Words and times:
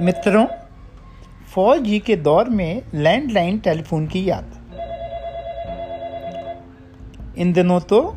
मित्रों 0.00 0.46
four 1.54 1.78
G 1.78 1.98
के 1.98 2.16
दौर 2.16 2.48
में 2.48 2.82
लैंडलाइन 2.94 3.58
टेलीफोन 3.58 4.06
की 4.06 4.30
याद। 4.30 4.52
इन 7.38 7.52
दिनों 7.52 7.80
तो 7.80 8.16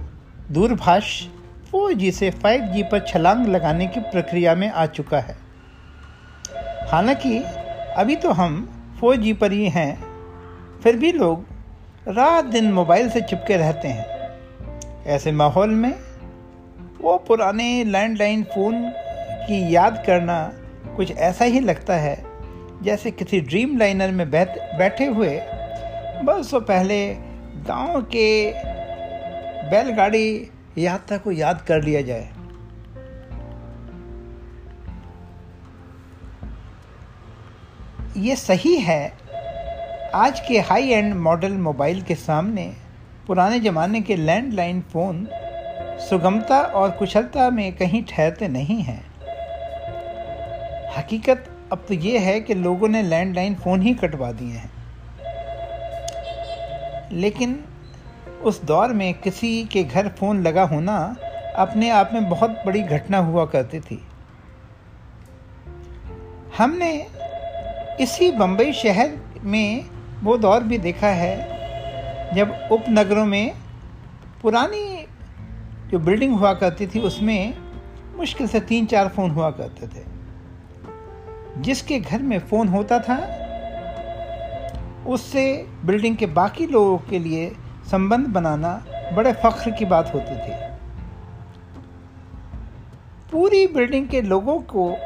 दूरभाष 0.52 1.28
फोर 1.72 1.94
जी 1.94 2.12
से 2.12 2.32
5G 2.32 2.84
पर 2.84 3.00
छलांग 3.00 3.48
लगाने 3.48 3.88
की 3.88 4.00
प्रक्रिया 4.00 4.56
में 4.56 4.70
आ 4.70 4.86
चुका 4.86 5.20
है। 5.20 5.38
हालाँकि, 6.88 7.38
अभी 7.98 8.16
तो 8.16 8.32
हम 8.32 8.70
4G 9.04 9.34
पर 9.34 9.52
ही 9.52 9.70
हैं, 9.70 10.04
फिर 10.80 10.96
भी 10.96 11.12
लोग 11.12 11.46
रात 12.08 12.46
दिन 12.46 12.72
मोबाइल 12.72 13.10
से 13.10 13.22
चिपके 13.22 13.58
रहते 13.58 13.88
हैं। 13.88 14.06
ऐसे 15.06 15.32
माहौल 15.32 15.70
में 15.70 15.96
वो 17.02 17.18
पुराने 17.18 17.84
लैंडलाइन 17.84 18.44
फ़ोन 18.44 18.90
की 19.48 19.76
याद 19.76 20.04
करना 20.08 20.52
कुछ 20.96 21.12
ऐसा 21.12 21.46
ही 21.46 21.60
लगता 21.60 21.96
है 21.96 22.24
जैसे 22.84 23.12
किसी 23.12 23.40
ड्रीम 23.42 23.78
लाइनर 23.78 24.12
में 24.12 24.32
बैठ, 24.32 24.50
बैठे 24.78 25.06
हुए। 25.06 25.40
बस 26.24 26.54
वो 26.54 26.60
पहले 26.60 27.14
गाँव 27.68 28.02
के 28.02 28.54
बैलगाड़ी 29.70 30.52
यात्रा 30.78 31.18
को 31.18 31.32
याद 31.32 31.62
कर 31.62 31.84
लिया 31.84 32.02
जाए। 32.02 32.30
ये 38.18 38.36
सही 38.36 38.76
है। 38.76 39.14
आज 40.16 40.40
के 40.40 40.60
हाई 40.60 40.90
एंड 40.90 41.14
मॉडल 41.16 41.52
मोबाइल 41.52 42.02
के 42.02 42.16
सामने 42.16 42.74
पुराने 43.28 43.60
ज़माने 43.60 44.02
के 44.02 44.16
लैंडलाइन 44.16 44.82
फ़ोन 44.82 45.28
सुगमता 46.10 46.62
और 46.62 46.92
कुशलता 46.92 47.50
में 47.50 47.76
कहीं 47.76 48.04
ठहरते 48.04 48.48
नहीं 48.48 48.82
हैं। 48.82 49.11
हकीकत 50.98 51.70
अब 51.72 51.86
तो 51.88 51.94
ये 51.94 52.18
है 52.18 52.42
कि 52.42 52.54
लोगों 52.54 52.88
ने 52.88 53.04
लैंडलाइन 53.04 53.56
फ़ोन 53.56 53.82
ही 53.82 53.94
कटवा 53.94 54.32
दिए 54.32 54.54
हैं। 54.54 54.72
लेकिन 57.12 57.66
उस 58.44 58.64
दौर 58.64 58.94
में 58.94 59.14
किसी 59.14 59.66
के 59.66 59.84
घर 59.84 60.08
फ़ोन 60.08 60.42
लगा 60.42 60.64
होना 60.64 61.16
अपने 61.56 61.90
आप 61.90 62.10
में 62.14 62.30
बहुत 62.30 62.50
बड़ी 62.66 62.82
घटना 62.82 63.18
हुआ 63.18 63.46
करती 63.46 63.80
थी। 63.80 64.06
हमने 66.58 67.08
इसी 68.00 68.32
बम्बई 68.32 68.74
शहर 68.74 69.18
में 69.44 69.86
वो 70.24 70.38
दौर 70.38 70.64
भी 70.64 70.78
देखा 70.78 71.08
है, 71.08 71.38
जब 72.36 72.68
उपनगरों 72.72 73.26
में 73.26 73.54
पुरानी 74.42 75.06
जो 75.92 76.00
बिल्डिंग 76.00 76.36
हुआ 76.36 76.54
करती 76.54 76.88
थी, 76.88 77.00
उसमें 77.00 77.58
मुश्किल 78.16 78.48
से 78.48 78.60
तीन 78.60 78.86
चार 78.86 79.08
फ़ोन 79.08 79.32
हुआ 79.32 79.52
करते 79.52 79.88
थे। 79.88 80.21
जिसके 81.58 82.00
घर 82.00 82.22
में 82.22 82.40
फ़ोन 82.40 82.68
होता 82.68 83.00
था, 83.00 83.38
उससे 85.08 85.68
बिल्डिंग 85.86 86.18
के 86.18 86.26
बाकी 86.26 86.68
लोगों 86.68 86.98
के 86.98 87.20
लिए 87.20 87.56
संबंध 87.92 88.28
बनाना 88.28 88.86
बड़े 89.14 89.34
फख्र 89.34 89.72
की 89.72 89.86
बात 89.86 90.14
होती 90.14 90.36
थी। 90.36 90.54
पूरी 93.32 93.68
बिल्डिंग 93.68 94.08
के 94.08 94.22
लोगों 94.22 94.60
को 94.60 94.98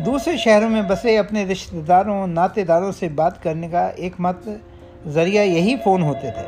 दूसरे 0.00 0.38
शहरों 0.38 0.68
में 0.68 0.88
बसे 0.88 1.16
अपने 1.16 1.44
रिश्तेदारों, 1.44 2.26
नातेदारों 2.26 2.92
से 2.92 3.08
बात 3.08 3.42
करने 3.42 3.68
का 3.68 3.88
एकमात्र 3.88 4.60
ज़रिया 5.06 5.42
यही 5.42 5.76
फ़ोन 5.76 6.02
होते 6.02 6.30
थे। 6.30 6.46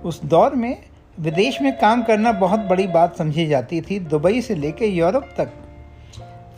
उस 0.00 0.24
दौर 0.24 0.54
में 0.54 0.82
विदेश 1.20 1.62
में 1.62 1.78
काम 1.78 2.02
करना 2.02 2.32
बहुत 2.32 2.60
बड़ी 2.60 2.86
बात 2.86 3.16
समझी 3.16 3.46
जाती 3.46 3.80
थी। 3.80 3.98
दुबई 3.98 4.40
से 4.40 4.54
लेकर 4.54 4.84
यूरोप 4.84 5.24
तक 5.38 5.50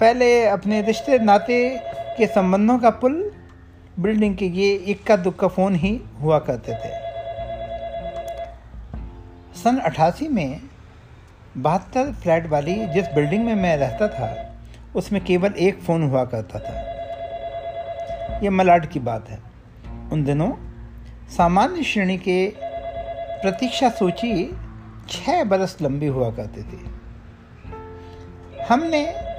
पहले 0.02 0.46
अपने 0.46 0.82
रिश्ते 0.82 1.18
नाते 1.18 1.78
के 2.18 2.26
संबंधों 2.26 2.78
का 2.78 2.90
पुल 2.90 3.32
बिल्डिंग 4.00 4.36
के 4.36 4.46
ये 4.46 4.74
इक्का 4.74 5.16
दुक्का 5.16 5.48
फ़ोन 5.48 5.74
ही 5.74 6.00
हुआ 6.22 6.38
करते 6.38 6.72
थे। 6.72 6.90
सन 9.60 9.78
अठासी 9.78 10.28
में 10.28 10.60
बहत्तर 11.56 12.12
फ्लैट 12.12 12.46
वाली 12.46 12.86
जिस 12.86 13.06
बिल्डिंग 13.14 13.44
में 13.44 13.54
मैं 13.54 13.76
रहता 13.76 14.08
था, 14.08 14.56
उसमें 14.96 15.24
केवल 15.24 15.52
एक 15.52 15.80
फ़ोन 15.80 16.02
हुआ 16.02 16.24
करता 16.24 16.58
था। 16.58 18.40
ये 18.42 18.50
मलाड 18.50 18.86
की 18.86 19.00
बात 19.00 19.30
है। 19.30 19.38
उन 20.12 20.24
दिनों 20.24 20.52
सामान्य 21.36 21.82
श्रेणी 21.82 22.18
के 22.18 22.54
प्रतीक्षा 23.42 23.88
सूची 23.88 24.56
छः 25.08 25.44
बरस 25.44 25.78
लंबी 25.82 26.06
हुआ 26.06 26.30
करती 26.30 26.62
थी। 26.62 26.84
हमने 28.68 29.31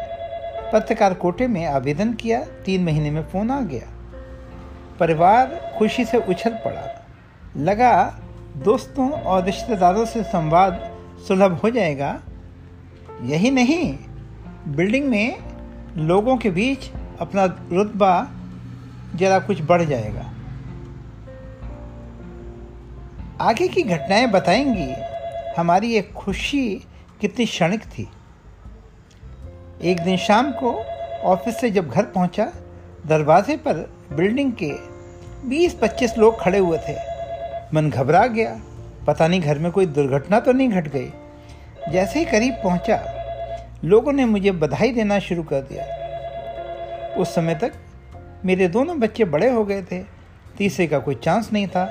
पत्रकार 0.73 1.13
कोटे 1.13 1.47
में 1.47 1.65
आवेदन 1.65 2.13
किया, 2.13 2.43
तीन 2.43 2.83
महीने 2.83 3.11
में 3.11 3.23
फ़ोन 3.23 3.51
आ 3.51 3.61
गया। 3.61 3.87
परिवार 4.99 5.75
खुशी 5.77 6.05
से 6.05 6.17
उछल 6.17 6.49
पड़ा। 6.49 7.07
लगा, 7.57 8.19
दोस्तों 8.57 9.11
और 9.11 9.43
रिश्तेदारों 9.43 10.05
से 10.05 10.23
संवाद 10.23 10.97
सुलभ 11.27 11.51
हो 11.51 11.69
जाएगा। 11.69 12.21
यही 13.23 13.51
नहीं, 13.51 13.97
बिल्डिंग 14.67 15.07
में 15.07 15.39
लोगों 15.97 16.37
के 16.37 16.49
बीच 16.49 16.91
अपना 17.19 17.45
रुतबा 17.71 18.27
जरा 19.15 19.39
कुछ 19.39 19.61
बढ़ 19.61 19.81
जाएगा। 19.81 20.33
आगे 23.41 23.67
की 23.67 23.83
घटनाएँ 23.83 24.27
बताएँगी, 24.27 24.93
हमारी 25.57 25.87
ये 25.87 26.01
खुशी 26.01 26.87
कितनी 27.21 27.45
क्षणिक 27.45 27.81
थी। 27.81 28.09
एक 29.83 29.99
दिन 29.99 30.17
शाम 30.17 30.51
को 30.51 30.83
ऑफ़िस 31.23 31.57
से 31.57 31.69
जब 31.69 31.89
घर 31.89 32.03
पहुँचा, 32.03 32.53
दरवाजे 33.07 33.57
पर 33.57 33.93
बिल्डिंग 34.11 34.53
के 34.63 34.71
20-25 35.49 36.17
लोग 36.17 36.39
खड़े 36.39 36.57
हुए 36.57 36.77
थे। 36.77 36.95
मन 37.73 37.89
घबरा 37.89 38.27
गया। 38.27 38.61
पता 39.07 39.27
नहीं 39.27 39.41
घर 39.41 39.59
में 39.59 39.71
कोई 39.71 39.85
दुर्घटना 39.85 40.39
तो 40.39 40.51
नहीं 40.51 40.69
घट 40.69 40.87
गई। 40.87 41.11
जैसे 41.89 42.19
ही 42.19 42.25
करीब 42.25 42.53
पहुँचा, 42.53 43.13
लोगों 43.83 44.11
ने 44.11 44.25
मुझे 44.25 44.51
बधाई 44.51 44.91
देना 44.91 45.19
शुरू 45.19 45.43
कर 45.43 45.61
दिया। 45.61 45.85
उस 47.17 47.35
समय 47.35 47.55
तक 47.55 47.73
मेरे 48.45 48.67
दोनों 48.67 48.99
बच्चे 48.99 49.25
बड़े 49.25 49.49
हो 49.49 49.65
गए 49.65 49.81
थे। 49.81 50.03
तीसरे 50.57 50.87
का 50.87 50.99
कोई 50.99 51.15
चांस 51.15 51.49
नहीं 51.53 51.67
था। 51.67 51.85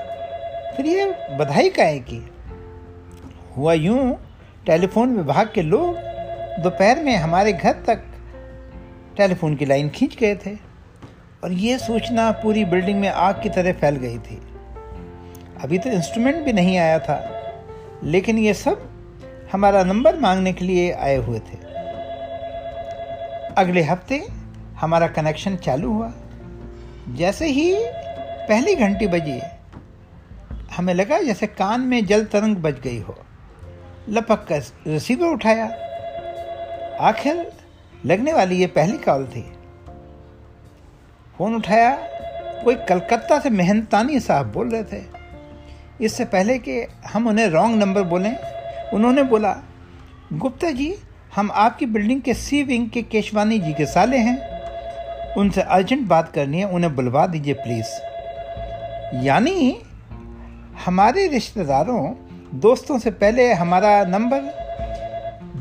फिर 0.77 0.85
ये 0.85 1.05
बधाई 1.37 1.69
का 1.69 1.83
है 1.83 1.99
कि? 1.99 2.29
हुआ 3.57 3.73
यूँ, 3.73 4.17
टेलीफोन 4.65 5.17
विभाग 5.17 5.51
के 5.55 5.61
लोग 5.61 6.12
दोपहर 6.59 7.03
में 7.03 7.15
हमारे 7.17 7.53
घर 7.53 7.73
तक 7.87 8.03
टेलीफोन 9.17 9.55
की 9.55 9.65
लाइन 9.65 9.89
खींच 9.89 10.15
गए 10.17 10.35
थे 10.35 10.55
और 11.43 11.51
ये 11.51 11.77
सूचना 11.77 12.31
पूरी 12.31 12.65
बिल्डिंग 12.65 12.99
में 12.99 13.09
आग 13.09 13.41
की 13.43 13.49
तरह 13.49 13.73
फैल 13.73 13.95
गई 13.95 14.17
थी। 14.17 14.41
अभी 15.63 15.77
तो 15.77 15.89
इंस्ट्रूमेंट 15.89 16.43
भी 16.45 16.53
नहीं 16.53 16.77
आया 16.77 16.99
था, 16.99 17.17
लेकिन 18.03 18.37
ये 18.37 18.53
सब 18.53 18.89
हमारा 19.51 19.83
नंबर 19.83 20.19
मांगने 20.19 20.53
के 20.53 20.65
लिए 20.65 20.91
आए 20.91 21.15
हुए 21.15 21.39
थे। 21.39 21.57
अगले 23.57 23.81
हफ़्ते 23.81 24.23
हमारा 24.79 25.07
कनेक्शन 25.07 25.55
चालू 25.55 25.91
हुआ। 25.93 26.11
जैसे 27.09 27.47
ही 27.47 27.73
पहली 28.47 28.75
घंटी 28.75 29.07
बजी, 29.07 29.39
हमें 30.75 30.93
लगा 30.93 31.21
जैसे 31.21 31.47
कान 31.47 31.81
में 31.81 32.05
जल 32.05 32.25
तरंग 32.25 32.57
बज 32.57 32.79
गई 32.79 32.99
हो। 32.99 33.15
लपक 34.09 34.45
कर 34.49 34.63
रिसीवर 34.87 35.27
उठाया। 35.27 35.67
आखिर 36.99 37.51
लगने 38.05 38.33
वाली 38.33 38.55
ये 38.55 38.67
पहली 38.67 38.97
कॉल 38.97 39.25
थी। 39.25 39.53
फ़ोन 41.37 41.55
उठाया, 41.55 41.95
कोई 42.63 42.75
कलकत्ता 42.75 43.39
से 43.39 43.49
मेहनतानी 43.49 44.19
साहब 44.19 44.51
बोल 44.51 44.69
रहे 44.69 44.83
थे। 44.83 45.03
इससे 46.01 46.25
पहले 46.25 46.59
कि 46.59 46.87
हम 47.13 47.27
उन्हें 47.27 47.47
रॉन्ग 47.47 47.79
नंबर 47.79 48.01
बोलें, 48.01 48.37
उन्होंने 48.93 49.23
बोला, 49.23 49.57
गुप्ता 50.33 50.71
जी, 50.71 50.95
हम 51.35 51.51
आपकी 51.53 51.85
बिल्डिंग 51.85 52.21
के 52.21 52.33
सी 52.33 52.63
विंग 52.63 52.89
के 52.89 53.01
केशवानी 53.01 53.59
जी 53.59 53.73
के 53.73 53.85
साले 53.85 54.17
हैं। 54.17 54.53
उनसे 55.33 55.61
अर्जेंट 55.61 56.07
बात 56.07 56.31
करनी 56.31 56.59
है, 56.59 56.65
उन्हें 56.65 56.95
बुलवा 56.95 57.27
दीजिए 57.27 57.53
प्लीज़। 57.53 57.87
यानी, 59.25 59.81
हमारे 60.85 61.27
रिश्तेदारों, 61.27 62.13
दोस्तों 62.59 62.99
से 62.99 63.11
पहले 63.11 63.53
हमारा 63.53 64.05
नंबर 64.05 64.62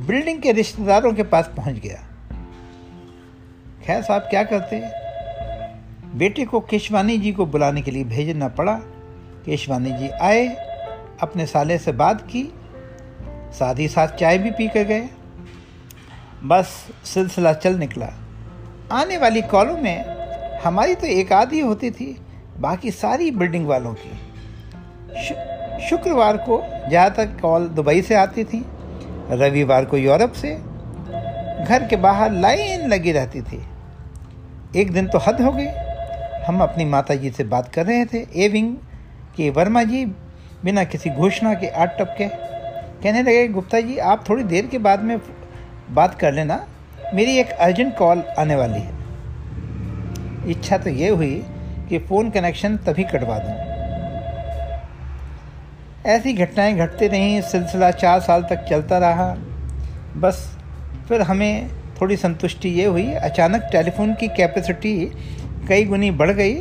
बिल्डिंग 0.06 0.40
के 0.43 0.52
रिश्तेदारों 0.52 1.12
के 1.12 1.22
पास 1.22 1.50
पहुँच 1.56 1.76
गया। 1.76 1.99
खैर 3.84 4.02
साहब, 4.02 4.22
क्या 4.22 4.43
करते? 4.44 4.81
बेटे 6.19 6.44
को 6.44 6.60
केशवानी 6.60 7.19
जी 7.19 7.32
को 7.32 7.46
बुलाने 7.46 7.82
के 7.82 7.90
लिए 7.90 8.04
भेजना 8.04 8.49
पड़ा। 8.49 8.75
केशवानी 9.44 9.93
जी 9.93 10.08
आए, 10.08 10.46
अपने 11.20 11.46
साले 11.46 11.78
से 11.78 11.93
बात 11.93 12.20
की, 12.22 12.43
साथ 13.52 13.75
ही 13.75 13.88
साथ 13.88 14.08
चाय 14.08 14.38
भी 14.38 14.50
पी 14.50 14.69
कर 14.69 14.84
गए। 14.84 15.08
बस 16.44 16.66
सिलसिला 17.04 17.52
चल 17.52 17.76
निकला। 17.76 18.08
आने 18.93 19.16
वाली 19.16 19.43
कॉलों 19.43 19.76
में 19.76 20.04
हमारी 20.64 20.94
तो 20.94 21.06
एक 21.06 21.32
आधी 21.32 21.60
होती 21.60 21.90
थी, 21.90 22.16
बाकी 22.58 22.90
सारी 22.90 23.31
बिल्डिंग 23.31 23.66
वालों 23.66 23.94
की। 23.94 24.10
शुक्रवार 25.88 26.37
को 26.38 26.62
ज़्यादातर 26.88 27.40
कॉल 27.40 27.69
दुबई 27.69 28.02
से 28.02 28.14
आती 28.14 28.44
थी 28.44 28.64
रविवार 29.30 29.84
को 29.84 29.96
यूरोप 29.96 30.32
से 30.32 30.54
घर 31.64 31.86
के 31.90 31.96
बाहर 31.96 32.32
लाइन 32.32 32.88
लगी 32.88 33.12
रहती 33.12 33.42
थी। 33.42 33.62
एक 34.76 34.92
दिन 34.92 35.06
तो 35.06 35.19
हद 35.19 35.40
हो 35.40 35.52
गई। 35.52 35.66
हम 36.46 36.60
अपनी 36.60 36.84
माता 36.84 37.14
जी 37.14 37.30
से 37.30 37.44
बात 37.44 37.69
कर 37.74 37.86
रहे 37.86 38.04
थे। 38.04 38.19
ए 38.36 38.48
विंग 38.48 38.76
कि 39.36 39.50
वर्मा 39.50 39.82
जी 39.82 40.04
बिना 40.64 40.84
किसी 40.84 41.10
घोषणा 41.10 41.54
के 41.54 41.69
आठ 41.69 41.98
टपके 41.98 42.28
कहने 43.02 43.22
लगे 43.22 43.48
गुप्ता 43.48 43.80
जी 43.80 43.98
आप 43.98 44.24
थोड़ी 44.28 44.44
देर 44.44 44.66
के 44.66 44.78
बाद 44.78 45.02
में 45.02 45.19
बात 45.90 46.14
कर 46.14 46.32
लेना। 46.32 46.66
मेरी 47.14 47.36
एक 47.38 47.50
अर्जेंट 47.50 47.96
कॉल 47.96 48.22
आने 48.38 48.54
वाली 48.54 48.80
है। 48.80 50.50
इच्छा 50.50 50.78
तो 50.78 50.90
ये 50.90 51.08
हुई 51.08 51.34
कि 51.88 51.98
फ़ोन 51.98 52.30
कनेक्शन 52.30 52.76
तभी 52.76 53.04
कटवा 53.04 53.38
दूँ। 53.38 53.71
ऐसी 56.06 56.32
घटनाएँ 56.32 56.75
घटती 56.75 57.06
रहीं, 57.06 57.40
सिलसिला 57.40 57.90
चार 57.90 58.20
साल 58.20 58.43
तक 58.43 58.66
चलता 58.70 58.99
रहा। 58.99 59.37
बस 60.16 60.58
फिर 61.08 61.22
हमें 61.22 61.70
थोड़ी 62.00 62.16
संतुष्टि 62.16 62.69
ये 62.69 62.84
हुई, 62.84 63.12
अचानक 63.12 63.69
टेलीफोन 63.72 64.14
की 64.14 64.28
कैपेसिटी 64.28 65.12
कई 65.69 65.84
गुनी 65.84 66.10
बढ़ 66.10 66.31
गई। 66.31 66.54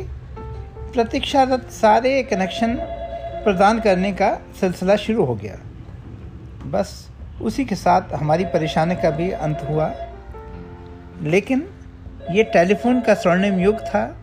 प्रतीक्षारत 0.94 1.70
सारे 1.70 2.22
कनेक्शन 2.22 2.74
प्रदान 3.44 3.80
करने 3.80 4.12
का 4.12 4.38
सिलसिला 4.60 4.96
शुरू 4.96 5.24
हो 5.24 5.34
गया। 5.34 5.58
बस 6.66 7.10
उसी 7.42 7.64
के 7.64 7.74
साथ 7.74 8.02
हमारी 8.14 8.44
परेशानी 8.44 8.94
का 8.94 9.10
भी 9.10 9.30
अंत 9.30 9.66
हुआ। 9.68 9.94
लेकिन 11.22 11.68
ये 12.30 12.42
टेलीफोन 12.42 13.00
का 13.00 13.14
स्वर्णिम 13.14 13.58
युग 13.58 13.80
था। 13.80 14.16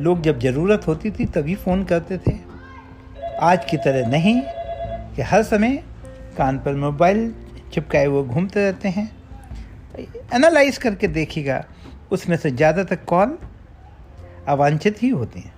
लोग 0.00 0.22
जब 0.22 0.38
ज़रूरत 0.40 0.82
होती 0.86 1.10
थी 1.10 1.24
तभी 1.24 1.54
फ़ोन 1.54 1.84
करते 1.84 2.18
थे। 2.18 2.49
आज 3.42 3.64
की 3.64 3.76
तरह 3.76 4.08
नहीं 4.08 4.40
कि 5.16 5.22
हर 5.22 5.42
समय 5.42 5.76
कान 6.38 6.58
पर 6.58 6.74
मोबाइल 6.74 7.34
चिपकाए 7.72 8.06
हुए 8.06 8.22
घूमते 8.24 8.60
रहते 8.60 8.88
हैं। 8.88 9.04
एनालाइज 10.34 10.78
करके 10.78 11.08
देखिएगा, 11.08 11.64
उसमें 12.12 12.36
से 12.36 12.50
ज़्यादातर 12.50 12.96
कॉल 13.06 13.36
अवांछित 14.48 15.02
ही 15.02 15.08
होते 15.08 15.40
हैं। 15.40 15.52